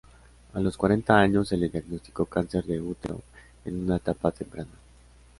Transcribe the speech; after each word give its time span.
A 0.55 0.59
los 0.59 0.77
cuarenta 0.77 1.15
años, 1.19 1.47
se 1.49 1.57
le 1.57 1.69
diagnosticó 1.69 2.25
cáncer 2.25 2.65
de 2.65 2.81
útero 2.81 3.21
en 3.65 3.83
una 3.85 3.97
etapa 3.97 4.31
temprana. 4.31 4.71